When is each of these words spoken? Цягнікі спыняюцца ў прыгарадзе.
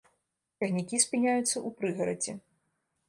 Цягнікі 0.61 1.01
спыняюцца 1.05 1.53
ў 1.53 1.69
прыгарадзе. 1.83 2.33